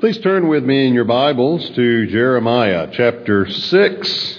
[0.00, 4.38] Please turn with me in your Bibles to Jeremiah chapter 6.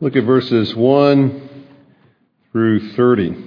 [0.00, 1.66] Look at verses 1
[2.50, 3.44] through 30.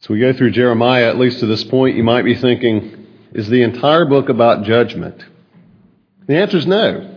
[0.00, 3.50] So we go through Jeremiah, at least to this point, you might be thinking, is
[3.50, 5.22] the entire book about judgment?
[6.26, 7.14] The answer is no.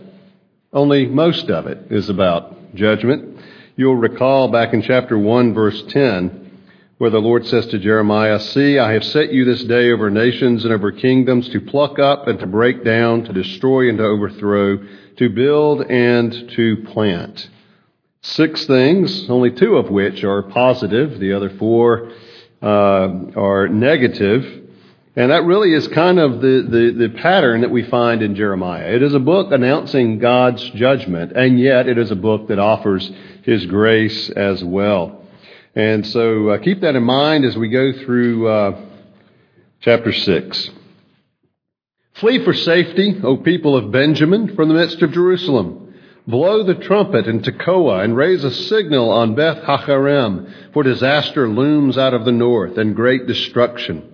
[0.70, 3.40] Only most of it is about judgment.
[3.74, 6.41] You'll recall back in chapter 1, verse 10,
[7.02, 10.64] where the Lord says to Jeremiah, See, I have set you this day over nations
[10.64, 14.78] and over kingdoms to pluck up and to break down, to destroy and to overthrow,
[15.16, 17.50] to build and to plant.
[18.20, 22.12] Six things, only two of which are positive, the other four
[22.62, 24.68] uh, are negative.
[25.16, 28.94] And that really is kind of the, the, the pattern that we find in Jeremiah.
[28.94, 33.10] It is a book announcing God's judgment, and yet it is a book that offers
[33.42, 35.21] His grace as well.
[35.74, 38.80] And so uh, keep that in mind as we go through uh,
[39.80, 40.70] chapter 6.
[42.14, 45.94] Flee for safety, O people of Benjamin, from the midst of Jerusalem.
[46.26, 51.96] Blow the trumpet in Tekoa and raise a signal on Beth Haccherem, for disaster looms
[51.96, 54.08] out of the north and great destruction.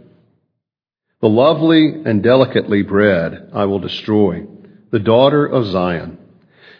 [1.21, 4.47] The lovely and delicately bred I will destroy,
[4.93, 6.19] the daughter of Zion.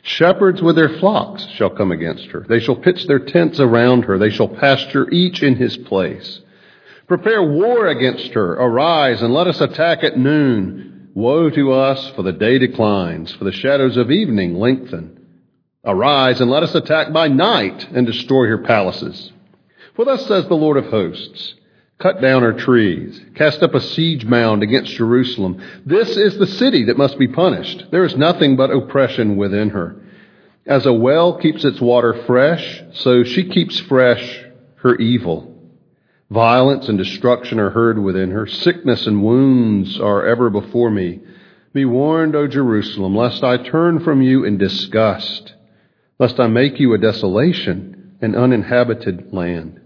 [0.09, 2.41] Shepherds with their flocks shall come against her.
[2.49, 4.17] They shall pitch their tents around her.
[4.17, 6.41] They shall pasture each in his place.
[7.07, 8.53] Prepare war against her.
[8.55, 11.11] Arise and let us attack at noon.
[11.13, 15.27] Woe to us, for the day declines, for the shadows of evening lengthen.
[15.85, 19.31] Arise and let us attack by night and destroy her palaces.
[19.95, 21.55] For thus says the Lord of hosts,
[21.99, 23.21] Cut down her trees.
[23.35, 25.61] Cast up a siege mound against Jerusalem.
[25.85, 27.87] This is the city that must be punished.
[27.91, 29.97] There is nothing but oppression within her.
[30.65, 34.45] As a well keeps its water fresh, so she keeps fresh
[34.77, 35.57] her evil.
[36.31, 38.47] Violence and destruction are heard within her.
[38.47, 41.21] Sickness and wounds are ever before me.
[41.73, 45.55] Be warned, O Jerusalem, lest I turn from you in disgust,
[46.19, 49.81] lest I make you a desolation, an uninhabited land.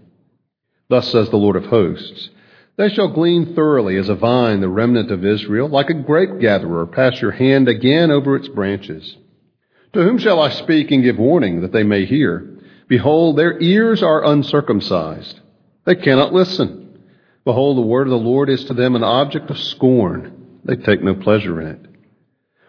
[0.89, 2.29] Thus says the Lord of hosts.
[2.75, 6.87] They shall glean thoroughly as a vine the remnant of Israel, like a grape gatherer,
[6.87, 9.15] pass your hand again over its branches.
[9.93, 12.49] To whom shall I speak and give warning that they may hear?
[12.87, 15.39] Behold, their ears are uncircumcised.
[15.85, 16.99] They cannot listen.
[17.45, 20.59] Behold, the word of the Lord is to them an object of scorn.
[20.63, 21.85] They take no pleasure in it.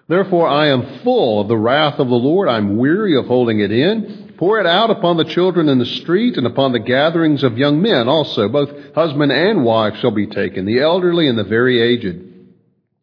[0.06, 2.48] Therefore I am full of the wrath of the Lord.
[2.48, 4.33] I'm weary of holding it in.
[4.36, 7.80] Pour it out upon the children in the street and upon the gatherings of young
[7.80, 8.48] men also.
[8.48, 12.20] Both husband and wife shall be taken, the elderly and the very aged.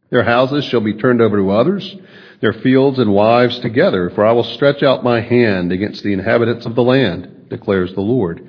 [0.10, 1.96] Their houses shall be turned over to others,
[2.42, 6.66] their fields and wives together, for I will stretch out my hand against the inhabitants
[6.66, 8.46] of the land, declares the Lord.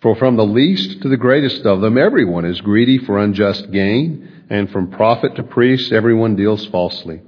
[0.00, 4.44] For from the least to the greatest of them, everyone is greedy for unjust gain,
[4.48, 7.20] and from prophet to priest, everyone deals falsely.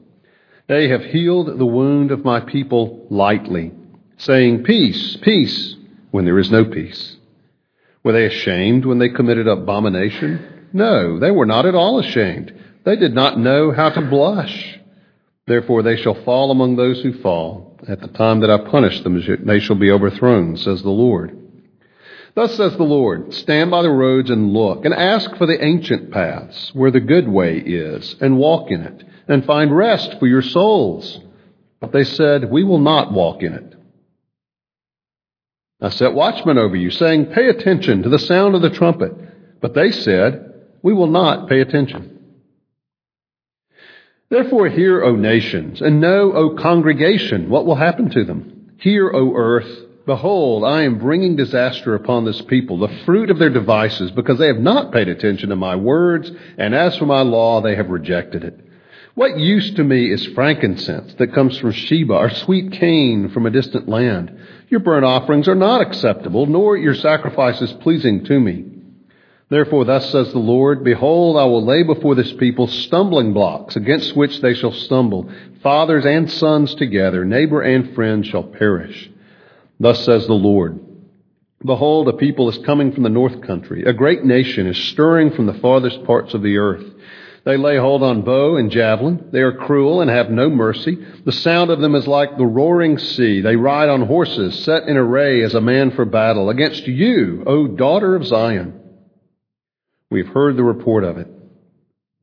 [0.67, 3.73] They have healed the wound of my people lightly
[4.19, 5.77] saying, Peace, peace,
[6.11, 7.17] when there is no peace?
[8.05, 10.69] Were they ashamed when they committed abomination?
[10.73, 12.53] No, they were not at all ashamed.
[12.85, 14.79] They did not know how to blush.
[15.47, 17.79] Therefore they shall fall among those who fall.
[17.89, 21.37] At the time that I punish them, they shall be overthrown, says the Lord.
[22.35, 26.11] Thus says the Lord, stand by the roads and look, and ask for the ancient
[26.11, 30.43] paths, where the good way is, and walk in it, and find rest for your
[30.43, 31.19] souls.
[31.81, 33.75] But they said, we will not walk in it.
[35.81, 39.13] I set watchmen over you, saying, Pay attention to the sound of the trumpet.
[39.61, 42.19] But they said, We will not pay attention.
[44.31, 48.73] Therefore, hear, O nations, and know, O congregation, what will happen to them.
[48.79, 53.51] Hear, O earth, behold, I am bringing disaster upon this people, the fruit of their
[53.51, 57.63] devices, because they have not paid attention to my words, and as for my law,
[57.63, 58.61] they have rejected it.
[59.15, 63.51] What use to me is frankincense that comes from Sheba, or sweet cane from a
[63.51, 64.39] distant land?
[64.69, 68.67] Your burnt offerings are not acceptable, nor your sacrifices pleasing to me.
[69.51, 74.15] Therefore, thus says the Lord, Behold, I will lay before this people stumbling blocks against
[74.15, 75.31] which they shall stumble.
[75.63, 79.11] Fathers and sons together, neighbor and friend shall perish.
[79.81, 80.81] Thus says the Lord,
[81.65, 83.85] Behold, a people is coming from the north country.
[83.85, 86.85] A great nation is stirring from the farthest parts of the earth.
[87.49, 89.31] They lay hold on bow and javelin.
[89.33, 90.99] They are cruel and have no mercy.
[91.25, 93.41] The sound of them is like the roaring sea.
[93.41, 96.51] They ride on horses, set in array as a man for battle.
[96.51, 98.79] Against you, O daughter of Zion.
[100.11, 101.29] We've heard the report of it.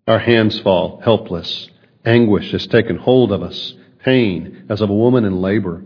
[0.07, 1.69] Our hands fall, helpless.
[2.05, 3.73] Anguish has taken hold of us,
[4.03, 5.83] pain as of a woman in labor.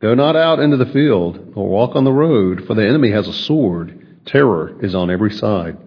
[0.00, 3.28] Go not out into the field, or walk on the road, for the enemy has
[3.28, 4.24] a sword.
[4.26, 5.78] Terror is on every side.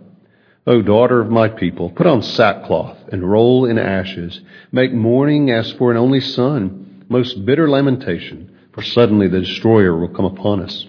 [0.68, 4.42] O daughter of my people, put on sackcloth and roll in ashes.
[4.72, 10.10] Make mourning as for an only son, most bitter lamentation, for suddenly the destroyer will
[10.10, 10.88] come upon us.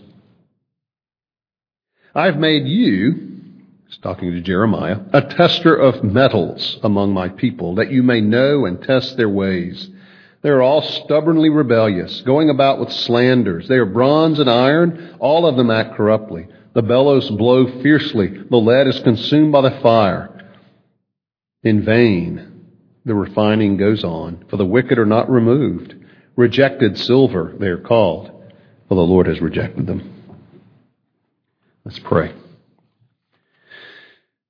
[2.14, 3.34] I've made you,
[4.02, 8.82] talking to Jeremiah, a tester of metals among my people, that you may know and
[8.82, 9.90] test their ways.
[10.40, 13.68] They are all stubbornly rebellious, going about with slanders.
[13.68, 16.46] They are bronze and iron, all of them act corruptly.
[16.76, 18.28] The bellows blow fiercely.
[18.28, 20.46] The lead is consumed by the fire.
[21.62, 22.66] In vain,
[23.06, 25.94] the refining goes on, for the wicked are not removed.
[26.36, 28.30] Rejected silver, they are called,
[28.88, 30.22] for the Lord has rejected them.
[31.86, 32.34] Let's pray.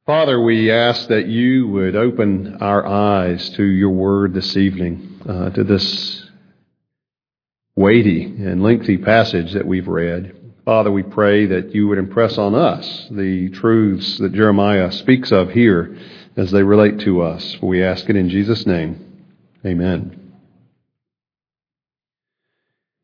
[0.05, 5.51] Father, we ask that you would open our eyes to your word this evening, uh,
[5.51, 6.29] to this
[7.77, 10.36] weighty and lengthy passage that we've read.
[10.67, 15.53] Father, we pray that you would impress on us the truths that Jeremiah speaks of
[15.53, 15.97] here
[16.37, 17.57] as they relate to us.
[17.63, 19.23] We ask it in Jesus' name.
[19.65, 20.33] Amen.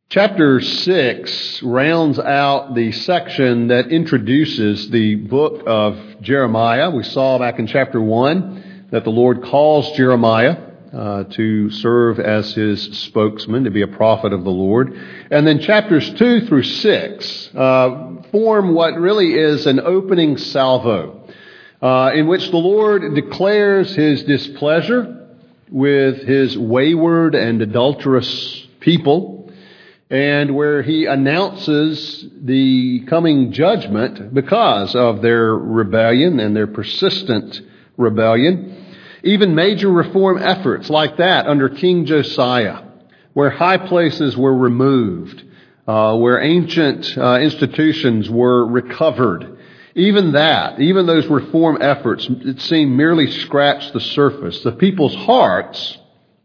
[0.09, 6.91] Chapter 6 rounds out the section that introduces the book of Jeremiah.
[6.91, 12.53] We saw back in chapter 1 that the Lord calls Jeremiah uh, to serve as
[12.53, 14.93] his spokesman, to be a prophet of the Lord.
[15.31, 21.27] And then chapters 2 through 6 uh, form what really is an opening salvo,
[21.81, 25.29] uh, in which the Lord declares his displeasure
[25.71, 29.51] with his wayward and adulterous people,
[30.11, 37.63] and where he announces the coming judgment because of their rebellion and their persistent
[37.97, 38.82] rebellion.
[39.25, 42.83] Even major reform efforts like that under King Josiah,
[43.33, 45.43] where high places were removed,
[45.87, 49.59] uh, where ancient uh, institutions were recovered,
[49.95, 54.63] even that, even those reform efforts, it seemed merely scratched the surface.
[54.63, 55.99] The people's hearts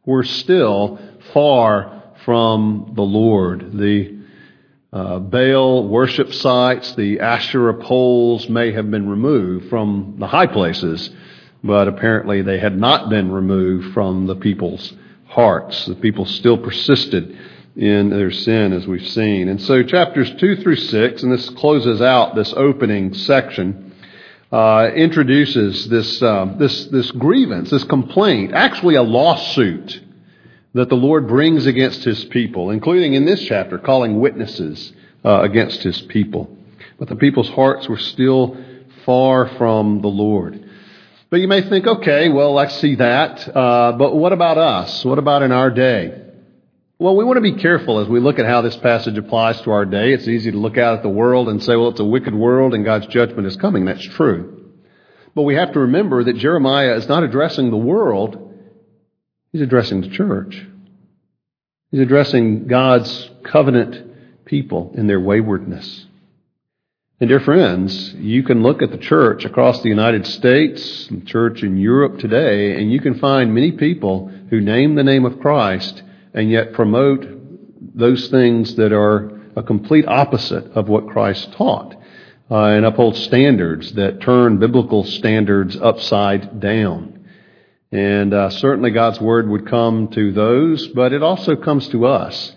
[0.05, 0.99] were still
[1.33, 3.71] far from the Lord.
[3.77, 4.17] The
[4.91, 11.09] uh, Baal worship sites, the Asherah poles may have been removed from the high places,
[11.63, 14.93] but apparently they had not been removed from the people's
[15.27, 15.85] hearts.
[15.85, 17.37] The people still persisted
[17.75, 19.49] in their sin, as we've seen.
[19.49, 23.93] And so, chapters 2 through 6, and this closes out this opening section,
[24.51, 30.01] uh, introduces this, uh, this, this grievance, this complaint, actually a lawsuit
[30.73, 34.93] that the Lord brings against his people, including in this chapter, calling witnesses
[35.23, 36.55] uh, against his people.
[36.97, 38.57] But the people's hearts were still
[39.05, 40.66] far from the Lord.
[41.29, 43.55] But you may think, okay, well, I see that.
[43.55, 45.03] Uh, but what about us?
[45.03, 46.23] What about in our day?
[46.99, 49.71] Well, we want to be careful as we look at how this passage applies to
[49.71, 50.13] our day.
[50.13, 52.73] It's easy to look out at the world and say, well, it's a wicked world
[52.73, 53.85] and God's judgment is coming.
[53.85, 54.71] That's true.
[55.35, 58.51] But we have to remember that Jeremiah is not addressing the world,
[59.51, 60.65] he's addressing the church.
[61.91, 66.06] He's addressing God's covenant people in their waywardness.
[67.19, 71.63] And dear friends, you can look at the church across the United States, the church
[71.63, 76.03] in Europe today, and you can find many people who name the name of Christ
[76.35, 77.25] and yet promote
[77.95, 81.95] those things that are a complete opposite of what Christ taught
[82.51, 87.25] uh, and uphold standards that turn biblical standards upside down.
[87.91, 92.53] And uh, certainly God's word would come to those, but it also comes to us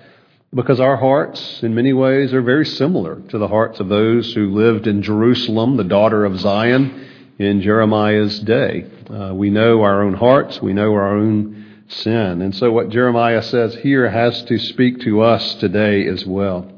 [0.53, 4.51] because our hearts, in many ways, are very similar to the hearts of those who
[4.51, 8.87] lived in Jerusalem, the daughter of Zion, in Jeremiah's day.
[9.09, 12.43] Uh, we know our own hearts, we know our own sin.
[12.43, 16.71] And so what Jeremiah says here has to speak to us today as well.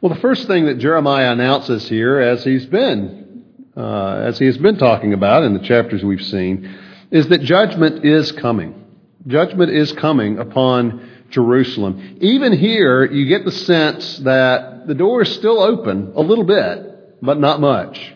[0.00, 3.44] Well, the first thing that Jeremiah announces here, as he's been,
[3.76, 6.78] uh, as he has been talking about in the chapters we've seen,
[7.10, 8.84] is that judgment is coming.
[9.26, 12.16] Judgment is coming upon Jerusalem.
[12.22, 17.22] Even here, you get the sense that the door is still open a little bit,
[17.22, 18.14] but not much.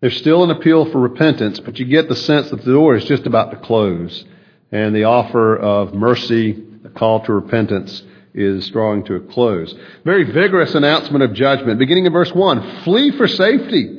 [0.00, 3.04] There's still an appeal for repentance, but you get the sense that the door is
[3.06, 4.24] just about to close.
[4.70, 6.52] And the offer of mercy,
[6.84, 8.04] the call to repentance,
[8.34, 9.74] is drawing to a close.
[10.04, 11.80] Very vigorous announcement of judgment.
[11.80, 13.98] Beginning in verse 1 Flee for safety.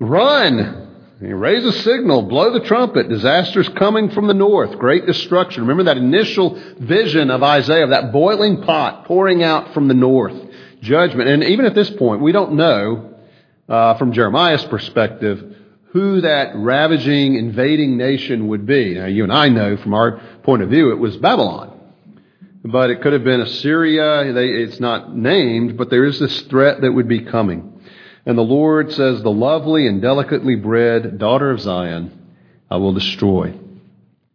[0.00, 0.87] Run.
[1.20, 3.08] Raise a signal, blow the trumpet.
[3.08, 5.62] Disasters coming from the north, great destruction.
[5.62, 10.36] Remember that initial vision of Isaiah, of that boiling pot pouring out from the north,
[10.80, 11.28] judgment.
[11.28, 13.14] And even at this point, we don't know,
[13.68, 15.56] uh, from Jeremiah's perspective,
[15.92, 18.94] who that ravaging, invading nation would be.
[18.94, 21.74] Now, you and I know from our point of view it was Babylon.
[22.64, 24.32] But it could have been Assyria.
[24.32, 27.77] They, it's not named, but there is this threat that would be coming.
[28.28, 32.12] And the Lord says, The lovely and delicately bred daughter of Zion
[32.70, 33.54] I will destroy.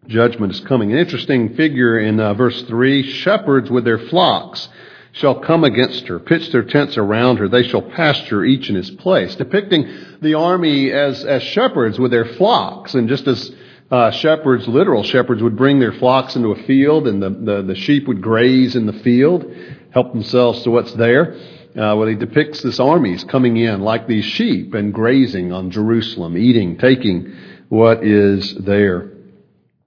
[0.08, 0.92] Judgment is coming.
[0.92, 4.68] An interesting figure in uh, verse 3 shepherds with their flocks
[5.12, 7.48] shall come against her, pitch their tents around her.
[7.48, 9.88] They shall pasture each in his place, depicting
[10.24, 12.96] the army as, as shepherds with their flocks.
[12.96, 13.52] And just as
[13.92, 17.76] uh, shepherds, literal shepherds, would bring their flocks into a field and the, the, the
[17.76, 19.46] sheep would graze in the field,
[19.92, 21.38] help themselves to what's there.
[21.76, 26.38] Uh, well, he depicts this armies coming in like these sheep and grazing on Jerusalem,
[26.38, 27.36] eating, taking
[27.70, 29.12] what is there.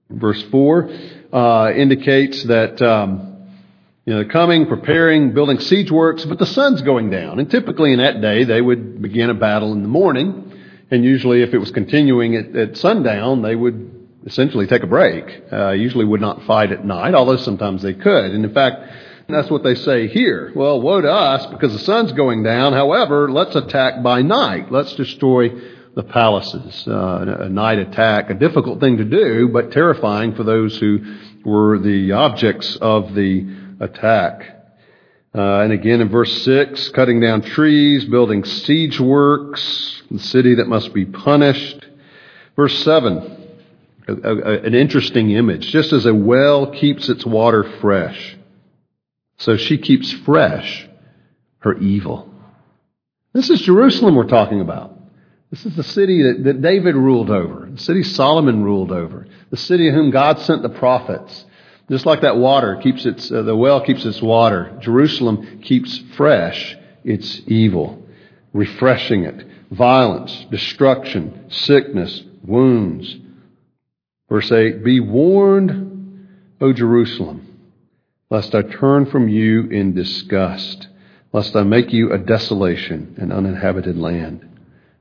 [0.09, 0.89] Verse 4
[1.31, 3.27] uh, indicates that um,
[4.05, 7.39] you know, coming, preparing, building siege works, but the sun's going down.
[7.39, 10.51] And typically in that day, they would begin a battle in the morning.
[10.89, 15.43] And usually if it was continuing at, at sundown, they would essentially take a break.
[15.51, 18.31] Uh, usually would not fight at night, although sometimes they could.
[18.31, 18.79] And in fact,
[19.35, 20.51] that's what they say here.
[20.55, 22.73] Well, woe to us because the sun's going down.
[22.73, 24.71] However, let's attack by night.
[24.71, 25.49] Let's destroy
[25.95, 26.87] the palaces.
[26.87, 30.99] Uh, a night attack, a difficult thing to do, but terrifying for those who
[31.43, 33.47] were the objects of the
[33.79, 34.57] attack.
[35.35, 40.67] Uh, and again in verse 6, cutting down trees, building siege works, the city that
[40.67, 41.85] must be punished.
[42.55, 43.49] Verse 7,
[44.07, 45.67] a, a, an interesting image.
[45.71, 48.36] Just as a well keeps its water fresh,
[49.37, 50.87] so she keeps fresh
[51.59, 52.33] her evil.
[53.33, 54.97] This is Jerusalem we're talking about.
[55.51, 59.57] This is the city that, that David ruled over, the city Solomon ruled over, the
[59.57, 61.45] city of whom God sent the prophets.
[61.89, 66.75] Just like that water keeps its, uh, the well keeps its water, Jerusalem keeps fresh
[67.05, 68.05] its evil,
[68.51, 69.47] refreshing it.
[69.71, 73.15] Violence, destruction, sickness, wounds.
[74.29, 76.27] Verse 8, Be warned,
[76.59, 77.46] O Jerusalem,
[78.29, 80.87] lest I turn from you in disgust,
[81.31, 84.47] lest I make you a desolation, an uninhabited land.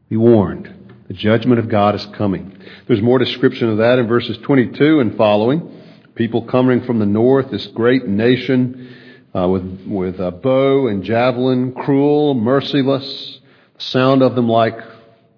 [0.09, 0.73] Be warned.
[1.09, 2.56] The judgment of God is coming.
[2.87, 5.83] There's more description of that in verses 22 and following.
[6.14, 8.95] People coming from the north, this great nation
[9.35, 13.40] uh, with, with a bow and javelin, cruel, merciless,
[13.76, 14.78] the sound of them like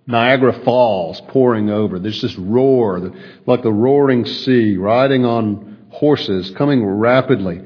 [0.06, 1.98] Niagara Falls pouring over.
[1.98, 3.12] There's this roar,
[3.46, 7.62] like the roaring sea, riding on horses, coming rapidly.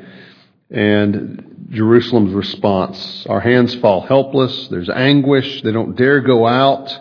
[0.72, 3.26] And Jerusalem's response.
[3.28, 4.68] Our hands fall helpless.
[4.68, 5.62] There's anguish.
[5.62, 6.98] They don't dare go out.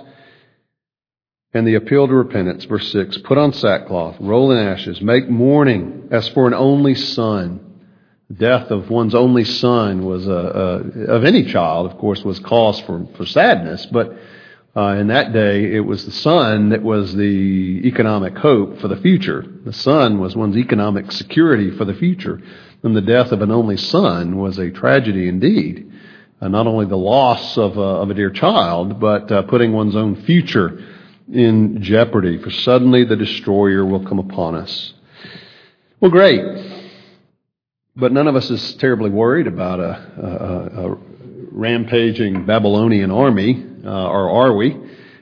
[1.54, 6.08] And the appeal to repentance, verse 6 Put on sackcloth, roll in ashes, make mourning
[6.12, 7.68] as for an only son.
[8.32, 12.80] Death of one's only son was a, a of any child, of course, was cause
[12.82, 14.18] for, for sadness, but
[14.74, 18.96] uh, in that day it was the son that was the economic hope for the
[18.96, 19.46] future.
[19.66, 22.42] The son was one's economic security for the future.
[22.84, 25.92] And the death of an only son was a tragedy indeed.
[26.42, 29.96] Uh, not only the loss of a, of a dear child, but uh, putting one's
[29.96, 30.84] own future
[31.32, 34.94] in jeopardy, for suddenly the destroyer will come upon us.
[36.00, 36.42] Well, great.
[37.96, 40.98] But none of us is terribly worried about a, a, a
[41.52, 44.76] rampaging Babylonian army, uh, or are we?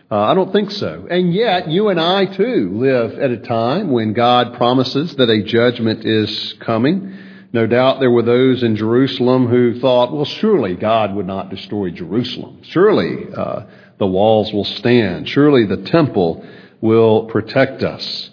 [0.10, 1.06] Uh, I don't think so.
[1.10, 5.44] And yet, you and I too live at a time when God promises that a
[5.44, 7.18] judgment is coming.
[7.52, 11.90] No doubt there were those in Jerusalem who thought, well, surely God would not destroy
[11.90, 12.60] Jerusalem.
[12.64, 13.64] Surely uh,
[13.98, 15.28] the walls will stand.
[15.28, 16.46] Surely the temple
[16.80, 18.30] will protect us.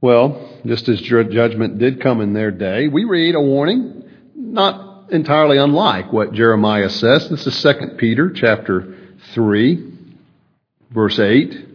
[0.00, 4.02] Well, just as judgment did come in their day, we read a warning,
[4.34, 7.28] not entirely unlike what Jeremiah says.
[7.30, 8.96] This is 2 Peter chapter
[9.32, 9.92] 3,
[10.90, 11.73] verse 8.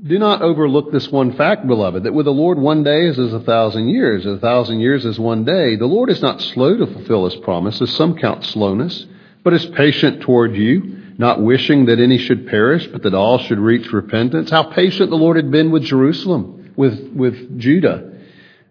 [0.00, 3.32] Do not overlook this one fact, beloved, that with the Lord one day is as
[3.32, 5.74] a thousand years, a thousand years is one day.
[5.74, 9.06] The Lord is not slow to fulfill his promise, as some count slowness,
[9.42, 13.58] but is patient toward you not wishing that any should perish, but that all should
[13.58, 14.50] reach repentance.
[14.50, 18.20] How patient the Lord had been with Jerusalem, with, with Judah,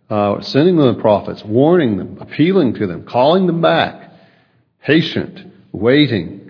[0.10, 4.13] uh, sending them the prophets, warning them, appealing to them, calling them back,
[4.81, 6.46] patient, waiting.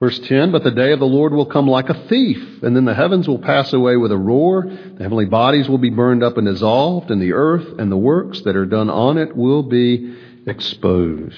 [0.00, 2.84] Verse 10, but the day of the Lord will come like a thief, and then
[2.84, 6.36] the heavens will pass away with a roar, the heavenly bodies will be burned up
[6.36, 10.16] and dissolved, and the earth and the works that are done on it will be
[10.46, 11.34] exposed.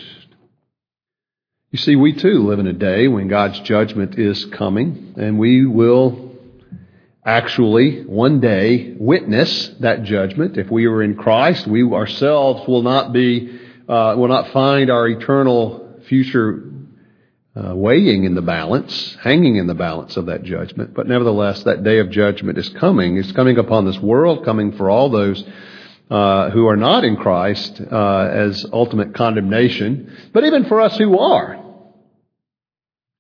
[1.71, 5.65] You see, we too live in a day when God's judgment is coming, and we
[5.65, 6.37] will
[7.25, 10.59] actually one day witness that judgment.
[10.59, 15.09] If we are in Christ, we ourselves will not be, uh, will not find our
[15.09, 16.70] eternal future
[17.61, 20.95] uh, weighing in the balance, hanging in the balance of that judgment.
[20.95, 23.17] But nevertheless, that day of judgment is coming.
[23.19, 25.45] It's coming upon this world, coming for all those
[26.11, 31.19] uh, who are not in Christ uh, as ultimate condemnation, but even for us who
[31.19, 31.59] are.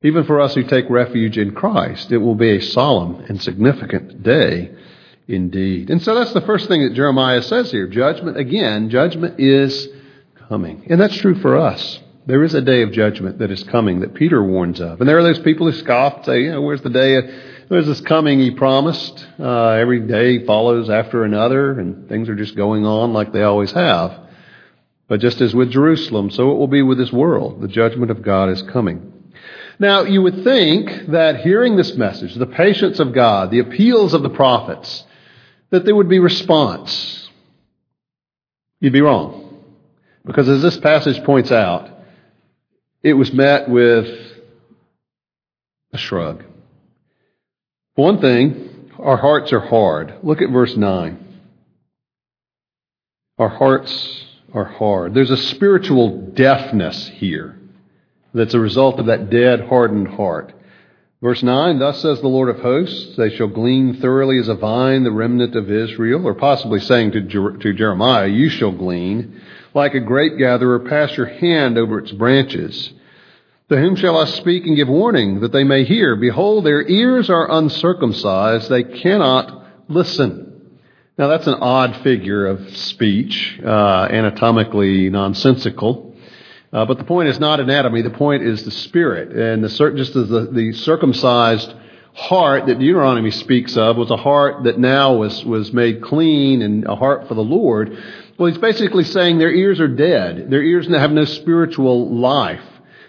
[0.02, 4.22] Even for us who take refuge in Christ, it will be a solemn and significant
[4.22, 4.74] day
[5.28, 5.90] indeed.
[5.90, 7.86] And so that's the first thing that Jeremiah says here.
[7.86, 9.88] Judgment, again, judgment is
[10.48, 10.86] coming.
[10.88, 12.00] And that's true for us.
[12.30, 15.00] There is a day of judgment that is coming that Peter warns of.
[15.00, 17.18] And there are those people who scoff and say, you know, where's the day,
[17.66, 19.26] where's this coming he promised?
[19.36, 23.72] Uh, every day follows after another and things are just going on like they always
[23.72, 24.16] have.
[25.08, 27.62] But just as with Jerusalem, so it will be with this world.
[27.62, 29.32] The judgment of God is coming.
[29.80, 34.22] Now, you would think that hearing this message, the patience of God, the appeals of
[34.22, 35.02] the prophets,
[35.70, 37.28] that there would be response.
[38.78, 39.64] You'd be wrong.
[40.24, 41.96] Because as this passage points out,
[43.02, 44.06] it was met with
[45.92, 46.44] a shrug.
[47.94, 50.14] one thing, our hearts are hard.
[50.22, 51.26] Look at verse 9.
[53.38, 55.14] Our hearts are hard.
[55.14, 57.58] There's a spiritual deafness here
[58.34, 60.52] that's a result of that dead, hardened heart.
[61.22, 65.04] Verse 9, thus says the Lord of hosts, they shall glean thoroughly as a vine
[65.04, 69.40] the remnant of Israel, or possibly saying to, Jer- to Jeremiah, you shall glean,
[69.74, 72.92] like a grape gatherer, pass your hand over its branches.
[73.68, 76.16] To whom shall I speak and give warning that they may hear?
[76.16, 80.78] Behold, their ears are uncircumcised, they cannot listen.
[81.16, 86.16] Now that's an odd figure of speech, uh, anatomically nonsensical.
[86.72, 88.02] Uh, but the point is not anatomy.
[88.02, 89.36] The point is the spirit.
[89.36, 91.74] And the, just as the, the circumcised
[92.12, 96.84] heart that Deuteronomy speaks of was a heart that now was, was made clean and
[96.86, 97.96] a heart for the Lord.
[98.40, 100.48] Well, he's basically saying their ears are dead.
[100.48, 102.64] Their ears have no spiritual life.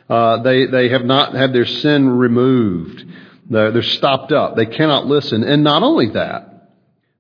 [0.10, 3.06] Uh, they, they have not had their sin removed.
[3.50, 4.58] They're, they're stopped up.
[4.58, 5.46] They cannot listen.
[5.46, 6.74] And not only that,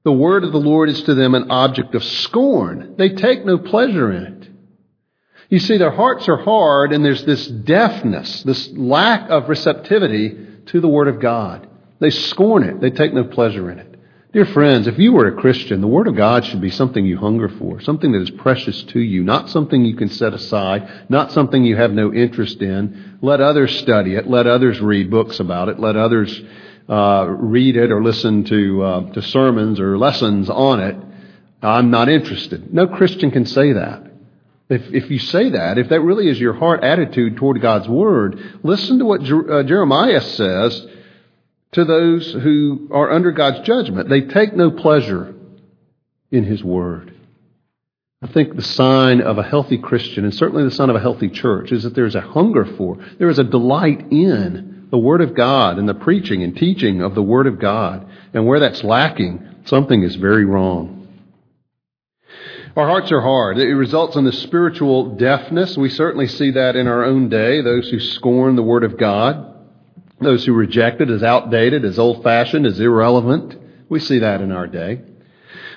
[0.04, 2.95] the word of the Lord is to them an object of scorn.
[2.97, 4.50] They take no pleasure in it.
[5.47, 10.82] You see, their hearts are hard, and there's this deafness, this lack of receptivity to
[10.82, 11.65] the Word of God.
[12.00, 13.90] They scorn it, they take no pleasure in it.
[14.33, 17.17] Dear friends, if you were a Christian, the Word of God should be something you
[17.17, 21.33] hunger for, something that is precious to you, not something you can set aside, not
[21.33, 23.17] something you have no interest in.
[23.21, 26.41] Let others study it, let others read books about it, let others
[26.87, 30.95] uh, read it or listen to, uh, to sermons or lessons on it.
[31.61, 32.73] I'm not interested.
[32.73, 34.13] No Christian can say that.
[34.69, 38.61] If, if you say that, if that really is your heart attitude toward God's Word,
[38.63, 40.87] listen to what Jer- uh, Jeremiah says
[41.73, 44.10] to those who are under God's judgment.
[44.10, 45.34] They take no pleasure
[46.31, 47.13] in His Word.
[48.21, 51.29] I think the sign of a healthy Christian, and certainly the sign of a healthy
[51.29, 55.21] church, is that there is a hunger for, there is a delight in the Word
[55.21, 58.07] of God and the preaching and teaching of the Word of God.
[58.34, 61.07] And where that's lacking, something is very wrong.
[62.75, 63.57] Our hearts are hard.
[63.57, 65.77] It results in the spiritual deafness.
[65.77, 67.62] We certainly see that in our own day.
[67.62, 69.50] Those who scorn the Word of God,
[70.21, 73.57] those who reject it as outdated, as old fashioned, as irrelevant.
[73.89, 75.01] We see that in our day.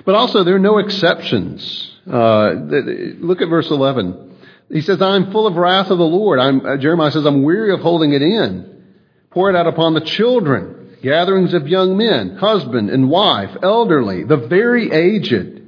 [0.04, 1.92] But also, there are no exceptions.
[2.10, 4.36] Uh, look at verse 11.
[4.70, 6.38] He says, I'm full of wrath of the Lord.
[6.38, 8.82] I'm, uh, Jeremiah says, I'm weary of holding it in.
[9.30, 14.36] Pour it out upon the children, gatherings of young men, husband and wife, elderly, the
[14.36, 15.62] very aged.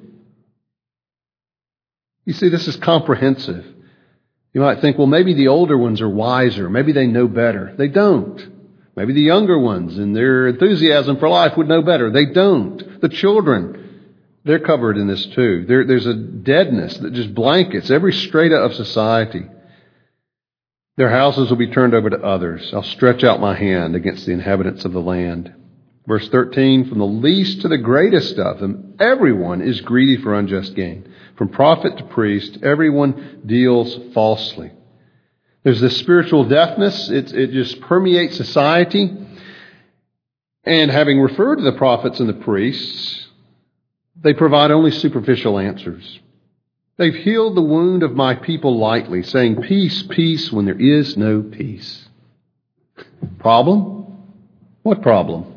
[2.24, 3.64] You see, this is comprehensive.
[4.52, 6.70] You might think, well, maybe the older ones are wiser.
[6.70, 7.74] Maybe they know better.
[7.76, 8.55] They don't.
[8.96, 12.10] Maybe the younger ones and their enthusiasm for life would know better.
[12.10, 13.00] They don't.
[13.02, 15.66] The children, they're covered in this too.
[15.68, 19.44] There, there's a deadness that just blankets every strata of society.
[20.96, 22.72] Their houses will be turned over to others.
[22.72, 25.52] I'll stretch out my hand against the inhabitants of the land.
[26.06, 30.74] Verse 13, from the least to the greatest of them, everyone is greedy for unjust
[30.74, 31.12] gain.
[31.36, 34.70] From prophet to priest, everyone deals falsely.
[35.66, 37.10] There's this spiritual deafness.
[37.10, 39.12] It, it just permeates society.
[40.62, 43.26] And having referred to the prophets and the priests,
[44.14, 46.20] they provide only superficial answers.
[46.98, 51.42] They've healed the wound of my people lightly, saying, Peace, peace, when there is no
[51.42, 52.08] peace.
[53.40, 54.18] Problem?
[54.84, 55.52] What problem?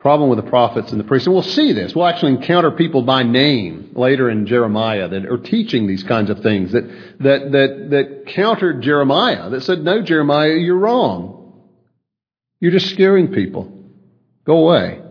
[0.00, 1.26] Problem with the prophets and the priests.
[1.26, 1.94] And we'll see this.
[1.94, 6.40] We'll actually encounter people by name later in Jeremiah that are teaching these kinds of
[6.40, 6.84] things that,
[7.20, 11.36] that, that, that countered Jeremiah, that said, no, Jeremiah, you're wrong.
[12.60, 13.70] You're just scaring people.
[14.46, 15.02] Go away.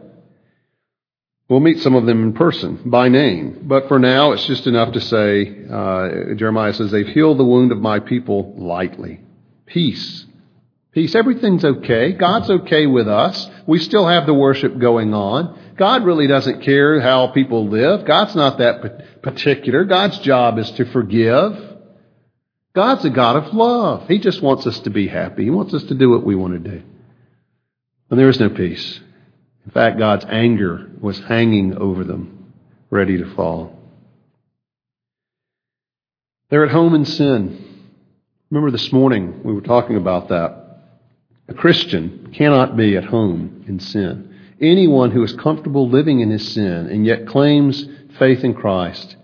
[1.49, 3.61] We'll meet some of them in person by name.
[3.63, 7.71] But for now, it's just enough to say, uh, Jeremiah says, they've healed the wound
[7.71, 9.21] of my people lightly.
[9.67, 10.25] Peace.
[10.99, 11.15] Peace.
[11.15, 12.11] Everything's okay.
[12.11, 13.49] God's okay with us.
[13.65, 15.57] We still have the worship going on.
[15.77, 18.05] God really doesn't care how people live.
[18.05, 19.85] God's not that particular.
[19.85, 21.57] God's job is to forgive.
[22.75, 24.09] God's a God of love.
[24.09, 25.45] He just wants us to be happy.
[25.45, 26.83] He wants us to do what we want to do.
[28.09, 28.99] And there is no peace.
[29.63, 32.51] In fact, God's anger was hanging over them,
[32.89, 33.73] ready to fall.
[36.49, 37.87] They're at home in sin.
[38.51, 40.58] Remember this morning we were talking about that.
[41.49, 44.35] A Christian cannot be at home in sin.
[44.61, 47.87] Anyone who is comfortable living in his sin and yet claims
[48.19, 49.15] faith in Christ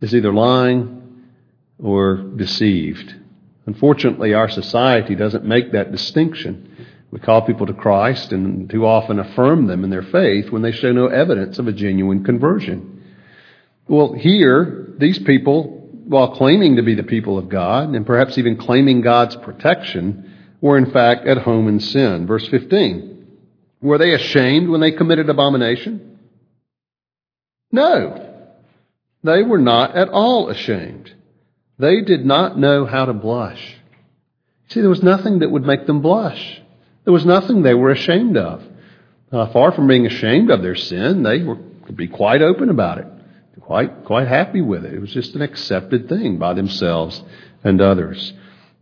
[0.00, 1.22] is either lying
[1.78, 3.14] or deceived.
[3.66, 6.86] Unfortunately, our society doesn't make that distinction.
[7.10, 10.72] We call people to Christ and too often affirm them in their faith when they
[10.72, 13.02] show no evidence of a genuine conversion.
[13.88, 18.56] Well, here, these people, while claiming to be the people of God and perhaps even
[18.56, 22.26] claiming God's protection, were in fact at home in sin.
[22.26, 23.26] Verse 15.
[23.82, 26.18] Were they ashamed when they committed abomination?
[27.70, 28.30] No.
[29.22, 31.12] They were not at all ashamed.
[31.78, 33.76] They did not know how to blush.
[34.68, 36.62] See, there was nothing that would make them blush.
[37.04, 38.62] There was nothing they were ashamed of.
[39.30, 42.98] Uh, far from being ashamed of their sin, they were, could be quite open about
[42.98, 43.06] it,
[43.60, 44.94] quite, quite happy with it.
[44.94, 47.22] It was just an accepted thing by themselves
[47.64, 48.32] and others.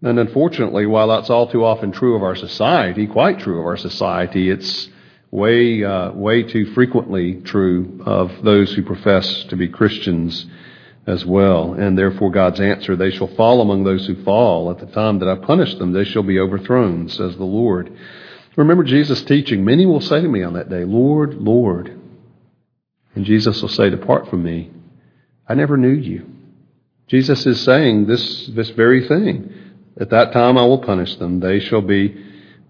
[0.02, 3.76] And unfortunately, while that's all too often true of our society, quite true of our
[3.76, 4.88] society, it's
[5.30, 10.46] way, uh, way too frequently true of those who profess to be Christians
[11.06, 11.74] as well.
[11.74, 14.70] And therefore God's answer, they shall fall among those who fall.
[14.70, 17.96] At the time that I punish them, they shall be overthrown, says the Lord.
[18.56, 21.98] Remember Jesus' teaching, many will say to me on that day, Lord, Lord.
[23.14, 24.70] And Jesus will say, Depart from me.
[25.48, 26.26] I never knew you.
[27.06, 29.52] Jesus is saying this, this very thing.
[30.00, 31.40] At that time I will punish them.
[31.40, 32.16] They shall be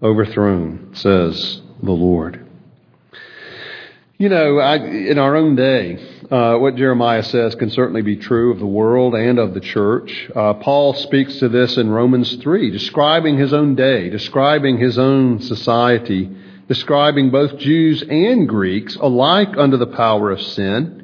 [0.01, 2.45] overthrown, says the Lord.
[4.17, 5.97] You know, I, in our own day,
[6.29, 10.29] uh, what Jeremiah says can certainly be true of the world and of the church.
[10.35, 15.41] Uh, Paul speaks to this in Romans 3, describing his own day, describing his own
[15.41, 16.29] society,
[16.67, 21.02] describing both Jews and Greeks alike under the power of sin.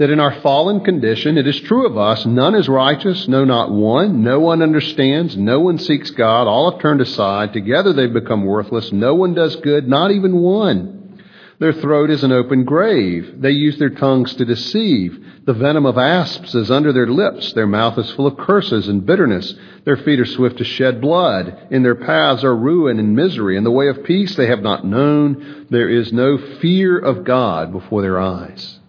[0.00, 3.70] That in our fallen condition, it is true of us, none is righteous, no, not
[3.70, 4.24] one.
[4.24, 6.46] No one understands, no one seeks God.
[6.46, 7.52] All have turned aside.
[7.52, 8.92] Together they've become worthless.
[8.92, 11.22] No one does good, not even one.
[11.58, 13.42] Their throat is an open grave.
[13.42, 15.22] They use their tongues to deceive.
[15.44, 17.52] The venom of asps is under their lips.
[17.52, 19.54] Their mouth is full of curses and bitterness.
[19.84, 21.68] Their feet are swift to shed blood.
[21.70, 23.58] In their paths are ruin and misery.
[23.58, 25.66] In the way of peace they have not known.
[25.68, 28.79] There is no fear of God before their eyes.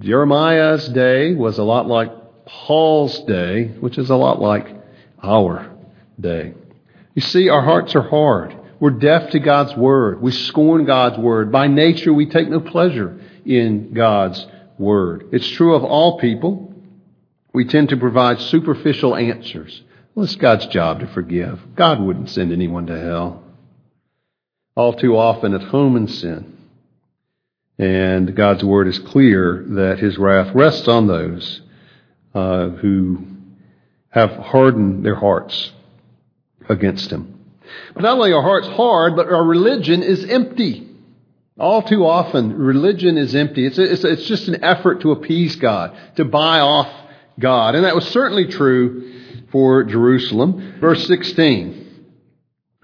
[0.00, 2.10] Jeremiah's day was a lot like
[2.46, 4.68] Paul's day, which is a lot like
[5.22, 5.70] our
[6.18, 6.54] day.
[7.14, 8.56] You see, our hearts are hard.
[8.80, 10.20] We're deaf to God's word.
[10.20, 11.52] We scorn God's word.
[11.52, 14.44] By nature, we take no pleasure in God's
[14.78, 15.28] word.
[15.32, 16.74] It's true of all people.
[17.52, 19.82] We tend to provide superficial answers.
[20.14, 21.60] Well, it's God's job to forgive.
[21.76, 23.44] God wouldn't send anyone to hell.
[24.74, 26.53] All too often at home in sin.
[27.78, 31.60] And God's word is clear that his wrath rests on those
[32.34, 33.26] uh, who
[34.10, 35.72] have hardened their hearts
[36.68, 37.40] against him.
[37.94, 40.88] But not only are hearts hard, but our religion is empty.
[41.58, 43.66] All too often, religion is empty.
[43.66, 46.88] It's, it's, it's just an effort to appease God, to buy off
[47.38, 47.74] God.
[47.74, 49.12] And that was certainly true
[49.50, 50.78] for Jerusalem.
[50.80, 51.83] Verse 16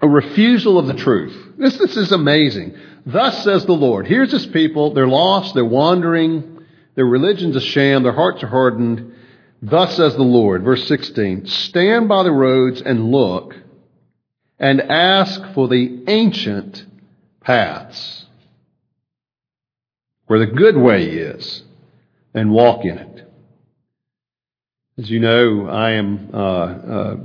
[0.01, 1.53] a refusal of the truth.
[1.57, 2.75] This, this is amazing.
[3.05, 4.07] Thus says the Lord.
[4.07, 4.93] Here's his people.
[4.93, 5.53] They're lost.
[5.53, 6.65] They're wandering.
[6.95, 8.03] Their religion's a sham.
[8.03, 9.15] Their hearts are hardened.
[9.61, 10.63] Thus says the Lord.
[10.63, 11.45] Verse 16.
[11.45, 13.55] Stand by the roads and look
[14.59, 16.85] and ask for the ancient
[17.41, 18.25] paths
[20.27, 21.63] where the good way is
[22.33, 23.31] and walk in it.
[24.97, 27.15] As you know, I am, uh, uh,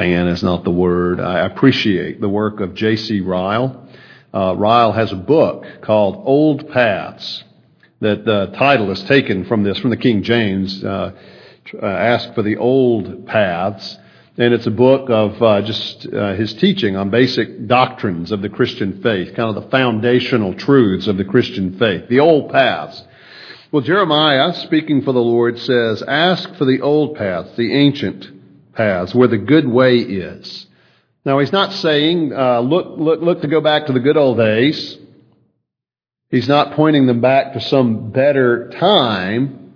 [0.00, 1.20] fan is not the word.
[1.20, 3.20] I appreciate the work of J.C.
[3.20, 3.86] Ryle.
[4.32, 7.44] Uh, Ryle has a book called Old Paths
[8.00, 10.82] that the title is taken from this, from the King James.
[10.82, 11.12] Uh,
[11.74, 13.98] uh, ask for the old paths.
[14.38, 18.48] And it's a book of uh, just uh, his teaching on basic doctrines of the
[18.48, 23.02] Christian faith, kind of the foundational truths of the Christian faith, the old paths.
[23.70, 28.39] Well, Jeremiah, speaking for the Lord, says, Ask for the old paths, the ancient
[28.72, 30.66] paths, where the good way is.
[31.24, 34.38] Now, he's not saying, uh, look, look, look to go back to the good old
[34.38, 34.96] days.
[36.30, 39.72] He's not pointing them back to some better time.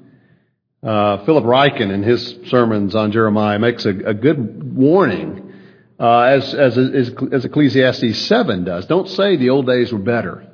[0.82, 5.52] Uh, Philip Ryken, in his sermons on Jeremiah, makes a, a good warning,
[5.98, 8.86] uh, as, as, as Ecclesiastes 7 does.
[8.86, 10.46] Don't say the old days were better.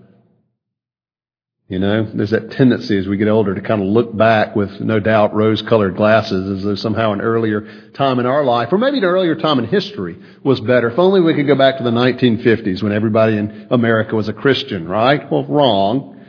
[1.71, 4.81] You know, there's that tendency as we get older to kind of look back with
[4.81, 8.79] no doubt rose colored glasses as though somehow an earlier time in our life, or
[8.79, 10.91] maybe an earlier time in history was better.
[10.91, 14.33] If only we could go back to the 1950s when everybody in America was a
[14.33, 15.31] Christian, right?
[15.31, 16.21] Well, wrong.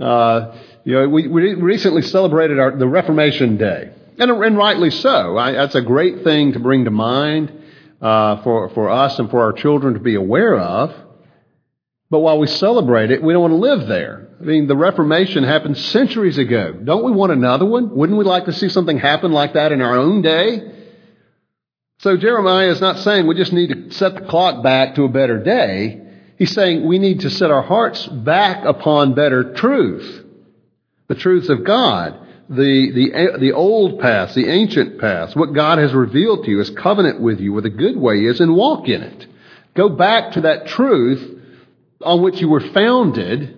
[0.00, 3.92] Uh, you know, we, we recently celebrated our, the Reformation Day.
[4.18, 5.36] And, and rightly so.
[5.36, 7.52] I, that's a great thing to bring to mind,
[8.00, 10.94] uh, for, for us and for our children to be aware of.
[12.08, 14.27] But while we celebrate it, we don't want to live there.
[14.40, 16.72] I mean, the Reformation happened centuries ago.
[16.72, 17.94] Don't we want another one?
[17.94, 20.74] Wouldn't we like to see something happen like that in our own day?
[21.98, 25.08] So Jeremiah is not saying we just need to set the clock back to a
[25.08, 26.02] better day.
[26.38, 30.24] He's saying we need to set our hearts back upon better truth.
[31.08, 32.26] The truths of God.
[32.48, 36.70] The, the, the old paths, the ancient paths, what God has revealed to you, His
[36.70, 39.26] covenant with you, where the good way is, and walk in it.
[39.74, 41.40] Go back to that truth
[42.00, 43.57] on which you were founded,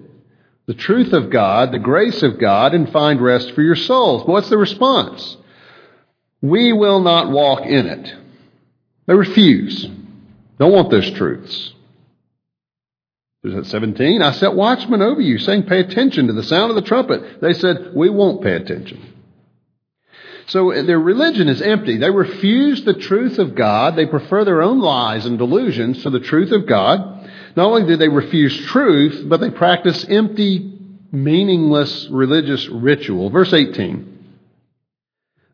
[0.70, 4.22] the truth of God, the grace of God, and find rest for your souls.
[4.24, 5.36] What's the response?
[6.40, 8.14] We will not walk in it.
[9.08, 9.88] They refuse.
[10.60, 11.72] Don't want those truths.
[13.42, 16.88] Verse 17, I set watchmen over you, saying, Pay attention to the sound of the
[16.88, 17.40] trumpet.
[17.40, 19.12] They said, We won't pay attention.
[20.46, 21.96] So uh, their religion is empty.
[21.96, 23.96] They refuse the truth of God.
[23.96, 27.19] They prefer their own lies and delusions to the truth of God.
[27.56, 30.78] Not only did they refuse truth, but they practiced empty,
[31.12, 33.30] meaningless religious ritual.
[33.30, 34.18] Verse 18.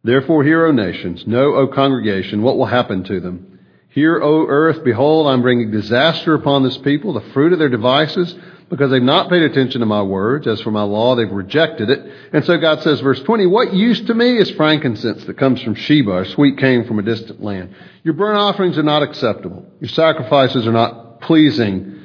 [0.04, 3.58] Therefore, hear, O nations, know, O congregation, what will happen to them.
[3.88, 8.36] Hear, O earth, behold, I'm bringing disaster upon this people, the fruit of their devices,
[8.68, 10.46] because they've not paid attention to my words.
[10.46, 12.12] As for my law, they've rejected it.
[12.32, 15.74] And so God says, verse 20, what use to me is frankincense that comes from
[15.74, 17.74] Sheba, or sweet cane from a distant land?
[18.02, 19.64] Your burnt offerings are not acceptable.
[19.80, 22.00] Your sacrifices are not pleasing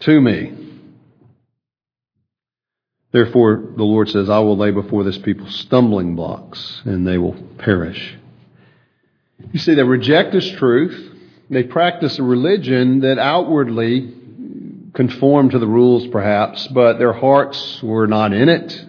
[0.00, 0.52] to me.
[3.10, 7.36] Therefore, the Lord says, I will lay before this people stumbling blocks, and they will
[7.56, 8.16] perish.
[9.52, 11.14] You see, they reject this truth.
[11.48, 14.12] They practice a religion that outwardly
[14.92, 18.84] conformed to the rules, perhaps, but their hearts were not in it.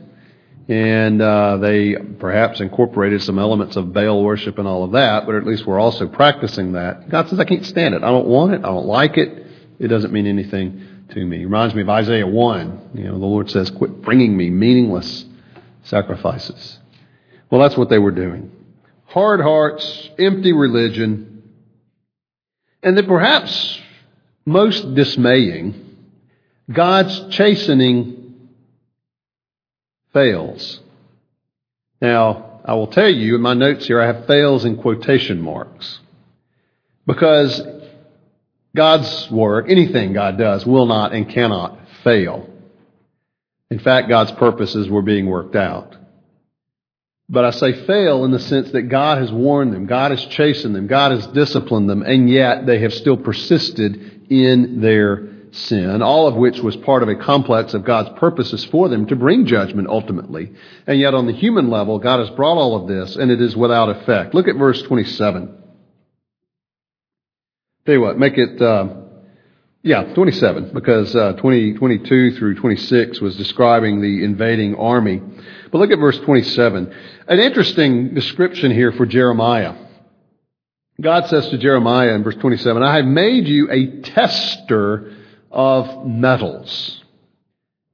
[0.67, 5.36] And uh, they perhaps incorporated some elements of Baal worship and all of that, but
[5.36, 7.10] at least we're also practicing that.
[7.10, 8.03] God says, I can't stand it.
[8.03, 8.60] I don't want it.
[8.60, 9.47] I don't like it
[9.79, 11.41] it doesn't mean anything to me.
[11.41, 12.89] It reminds me of Isaiah 1.
[12.93, 15.25] You know, the Lord says, quit bringing me meaningless
[15.83, 16.77] sacrifices.
[17.49, 18.51] Well, that's what they were doing.
[19.05, 21.43] Hard hearts, empty religion,
[22.83, 23.79] and then perhaps
[24.45, 25.97] most dismaying,
[26.71, 28.49] God's chastening
[30.13, 30.79] fails.
[32.01, 35.99] Now, I will tell you in my notes here, I have fails in quotation marks.
[37.05, 37.61] Because
[38.75, 42.49] God's work, anything God does, will not and cannot fail.
[43.69, 45.95] In fact, God's purposes were being worked out.
[47.32, 50.75] But I say fail in the sense that God has warned them, God has chastened
[50.75, 56.27] them, God has disciplined them, and yet they have still persisted in their sin, all
[56.27, 59.88] of which was part of a complex of God's purposes for them to bring judgment
[59.88, 60.53] ultimately.
[60.88, 63.55] And yet on the human level, God has brought all of this, and it is
[63.55, 64.34] without effect.
[64.34, 65.58] Look at verse 27.
[67.89, 68.88] Tell you what, make it, uh,
[69.82, 75.19] yeah, 27, because uh, 20, 22 through 26 was describing the invading army.
[75.71, 76.95] But look at verse 27.
[77.28, 79.73] An interesting description here for Jeremiah.
[81.02, 85.17] God says to Jeremiah in verse 27, I have made you a tester
[85.49, 87.04] of metals,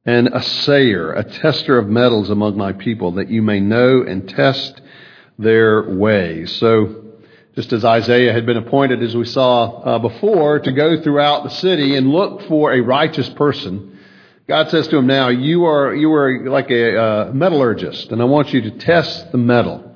[0.04, 4.82] an assayer, a tester of metals among my people, that you may know and test
[5.40, 6.52] their ways.
[6.58, 7.05] So
[7.56, 11.50] just as Isaiah had been appointed, as we saw uh, before, to go throughout the
[11.50, 13.98] city and look for a righteous person.
[14.48, 18.26] God says to him now, you are, you are like a uh, metallurgist, and I
[18.26, 19.89] want you to test the metal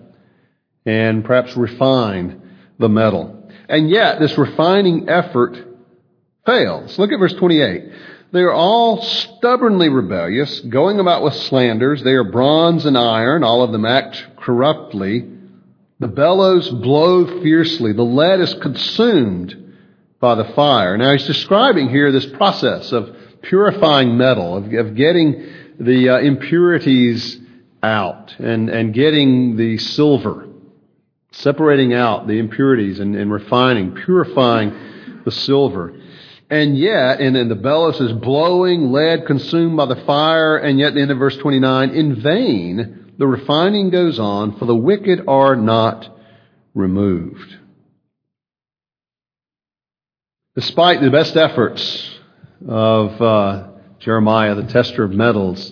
[0.85, 2.41] and perhaps refine
[2.79, 3.51] the metal.
[3.67, 5.57] And yet, this refining effort
[6.45, 6.97] fails.
[6.97, 7.91] Look at verse 28.
[8.31, 12.01] They are all stubbornly rebellious, going about with slanders.
[12.03, 13.43] They are bronze and iron.
[13.43, 15.38] All of them act corruptly.
[15.99, 17.93] The bellows blow fiercely.
[17.93, 19.75] The lead is consumed
[20.19, 20.97] by the fire.
[20.97, 25.45] Now he's describing here this process of purifying metal, of, of getting
[25.79, 27.37] the uh, impurities
[27.81, 30.47] out and, and getting the silver,
[31.31, 34.89] separating out the impurities and, and refining, purifying the
[35.29, 35.93] the silver.
[36.49, 40.97] And yet, and then the bellows is blowing, lead consumed by the fire, and yet
[40.97, 46.09] in verse 29, in vain the refining goes on, for the wicked are not
[46.73, 47.57] removed.
[50.55, 52.17] Despite the best efforts
[52.65, 53.67] of uh,
[53.99, 55.71] Jeremiah, the tester of metals,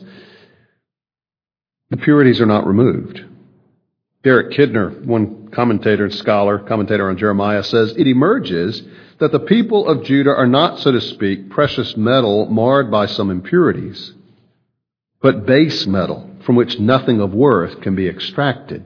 [1.89, 3.23] the impurities are not removed.
[4.23, 8.83] Derek Kidner, one commentator and scholar, commentator on Jeremiah, says it emerges
[9.19, 13.31] that the people of Judah are not, so to speak, precious metal marred by some
[13.31, 14.11] impurities,
[15.21, 18.85] but base metal from which nothing of worth can be extracted.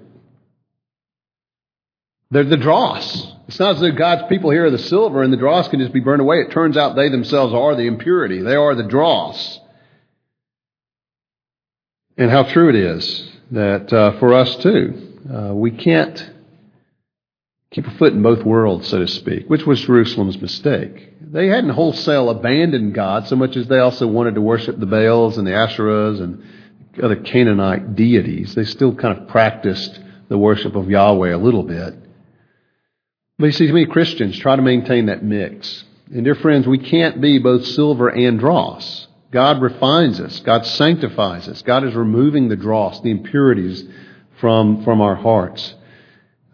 [2.32, 3.34] They're the dross.
[3.48, 5.92] It's not as though God's people here are the silver and the dross can just
[5.92, 6.38] be burned away.
[6.38, 8.42] It turns out they themselves are the impurity.
[8.42, 9.60] They are the dross.
[12.18, 16.32] And how true it is that uh, for us too, uh, we can't
[17.72, 21.14] keep a foot in both worlds, so to speak, which was Jerusalem's mistake.
[21.22, 25.38] They hadn't wholesale abandoned God so much as they also wanted to worship the Baals
[25.38, 26.44] and the Asherahs and
[27.02, 28.54] other Canaanite deities.
[28.54, 31.96] They still kind of practiced the worship of Yahweh a little bit.
[33.40, 35.86] But you see, many Christians try to maintain that mix.
[36.14, 39.08] And dear friends, we can't be both silver and dross.
[39.32, 40.42] God refines us.
[40.42, 41.62] God sanctifies us.
[41.62, 43.86] God is removing the dross, the impurities
[44.42, 45.74] from, from our hearts.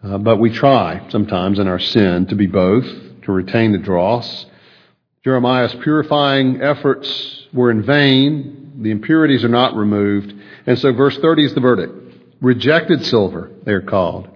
[0.02, 2.86] Uh, but we try sometimes in our sin to be both,
[3.22, 4.46] to retain the dross.
[5.24, 8.80] Jeremiah's purifying efforts were in vain.
[8.82, 10.32] The impurities are not removed.
[10.66, 11.92] And so verse 30 is the verdict.
[12.40, 14.28] Rejected silver, they are called,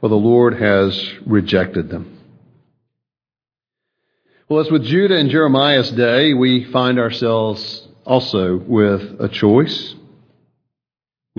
[0.00, 2.16] for the Lord has rejected them.
[4.48, 9.94] Well, as with Judah and Jeremiah's day, we find ourselves also with a choice.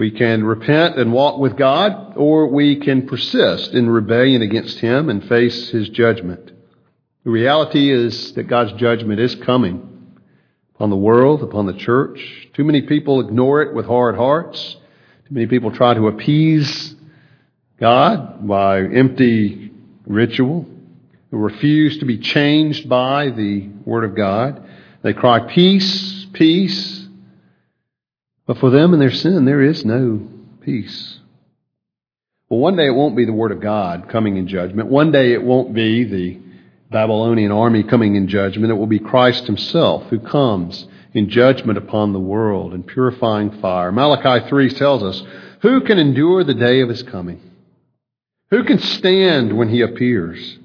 [0.01, 5.11] We can repent and walk with God, or we can persist in rebellion against Him
[5.11, 6.51] and face His judgment.
[7.23, 10.17] The reality is that God's judgment is coming
[10.73, 12.19] upon the world, upon the church.
[12.55, 14.75] Too many people ignore it with hard hearts.
[15.27, 16.95] Too many people try to appease
[17.79, 19.69] God by empty
[20.07, 20.65] ritual,
[21.29, 24.67] who refuse to be changed by the Word of God.
[25.03, 27.00] They cry, Peace, peace,
[28.51, 30.27] but for them and their sin, there is no
[30.59, 31.19] peace.
[32.49, 34.89] Well, one day it won't be the Word of God coming in judgment.
[34.89, 36.37] One day it won't be the
[36.89, 38.69] Babylonian army coming in judgment.
[38.69, 43.89] It will be Christ Himself who comes in judgment upon the world in purifying fire.
[43.93, 45.23] Malachi 3 tells us,
[45.61, 47.39] Who can endure the day of His coming?
[48.49, 50.57] Who can stand when He appears?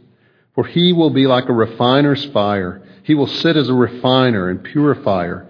[0.57, 2.83] For He will be like a refiner's fire.
[3.05, 5.47] He will sit as a refiner and purifier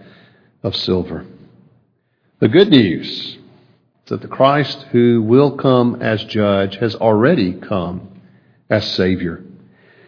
[0.63, 1.25] of silver.
[2.39, 3.37] The good news is
[4.07, 8.21] that the Christ who will come as judge has already come
[8.69, 9.43] as Savior.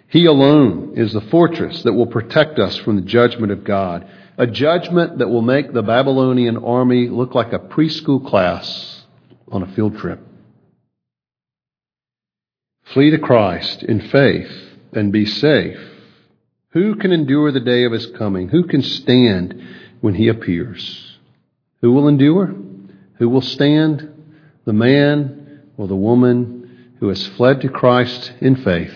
[0.09, 4.47] He alone is the fortress that will protect us from the judgment of God, a
[4.47, 9.05] judgment that will make the Babylonian army look like a preschool class
[9.51, 10.21] on a field trip.
[12.85, 14.51] Flee to Christ in faith
[14.93, 15.81] and be safe.
[16.73, 18.51] Who can endure the day of his coming?
[18.51, 19.63] Who can stand
[20.03, 21.08] when he appears?
[21.81, 22.55] Who will endure?
[23.15, 24.15] Who will stand?
[24.65, 28.95] The man or the woman who has fled to Christ in faith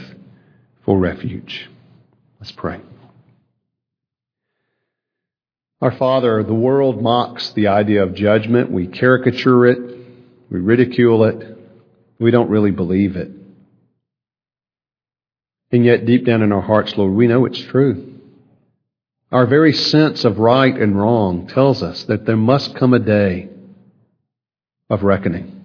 [0.85, 1.71] for refuge.
[2.41, 2.81] Let's pray.
[5.81, 8.71] Our Father, the world mocks the idea of judgment.
[8.71, 9.79] We caricature it.
[10.51, 11.59] We ridicule it.
[12.21, 13.31] We don't really believe it.
[15.73, 18.12] And yet, deep down in our hearts, Lord, we know it's true.
[19.33, 23.49] Our very sense of right and wrong tells us that there must come a day
[24.91, 25.61] of reckoning.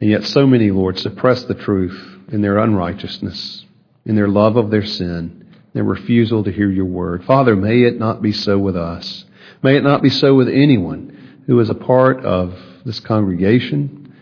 [0.00, 3.66] And yet, so many, Lord, suppress the truth in their unrighteousness,
[4.06, 7.24] in their love of their sin, their refusal to hear your word.
[7.24, 9.26] Father, may it not be so with us.
[9.62, 14.14] May it not be so with anyone who is a part of this congregation.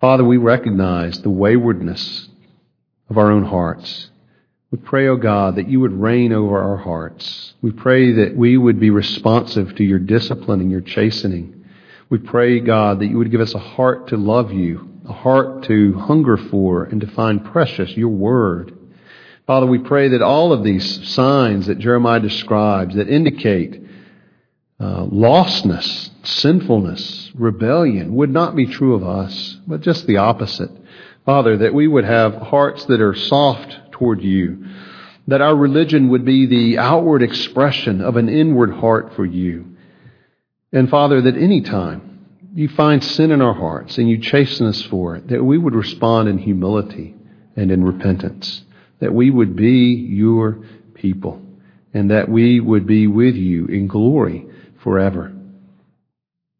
[0.00, 2.28] Father, we recognize the waywardness
[3.08, 4.10] of our own hearts.
[4.76, 7.54] We pray, O oh God, that you would reign over our hearts.
[7.62, 11.64] We pray that we would be responsive to your discipline and your chastening.
[12.10, 15.62] We pray, God, that you would give us a heart to love you, a heart
[15.64, 18.76] to hunger for and to find precious your word.
[19.46, 23.82] Father, we pray that all of these signs that Jeremiah describes that indicate
[24.78, 30.70] uh, lostness, sinfulness, rebellion would not be true of us, but just the opposite.
[31.24, 34.66] Father, that we would have hearts that are soft toward you.
[35.28, 39.76] That our religion would be the outward expression of an inward heart for you.
[40.72, 42.02] And Father, that any time
[42.54, 45.74] you find sin in our hearts and you chasten us for it, that we would
[45.74, 47.14] respond in humility
[47.56, 48.62] and in repentance.
[49.00, 50.58] that we would be your
[50.94, 51.40] people,
[51.92, 54.46] and that we would be with you in glory
[54.82, 55.32] forever.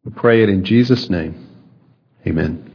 [0.05, 1.49] We pray it in Jesus' name.
[2.26, 2.66] Amen.